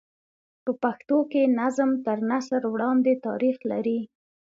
[0.63, 3.99] په پښتو کښي نظم تر نثر وړاندي تاریخ لري.